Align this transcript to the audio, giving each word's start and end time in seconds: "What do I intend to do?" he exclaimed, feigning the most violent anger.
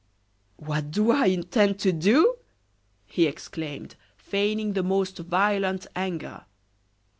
"What 0.57 0.89
do 0.89 1.11
I 1.11 1.27
intend 1.27 1.77
to 1.81 1.91
do?" 1.91 2.37
he 3.05 3.27
exclaimed, 3.27 3.95
feigning 4.17 4.73
the 4.73 4.81
most 4.81 5.19
violent 5.19 5.85
anger. 5.95 6.45